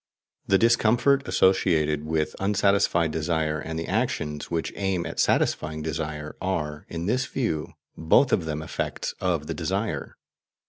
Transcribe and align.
The 0.47 0.57
discomfort 0.57 1.27
associated 1.27 2.05
with 2.07 2.35
unsatisfied 2.39 3.11
desire, 3.11 3.59
and 3.59 3.77
the 3.77 3.87
actions 3.87 4.49
which 4.49 4.73
aim 4.75 5.05
at 5.05 5.19
satisfying 5.19 5.83
desire, 5.83 6.35
are, 6.41 6.87
in 6.89 7.05
this 7.05 7.27
view, 7.27 7.73
both 7.95 8.33
of 8.33 8.45
them 8.45 8.63
effects 8.63 9.13
of 9.21 9.45
the 9.45 9.53
desire. 9.53 10.15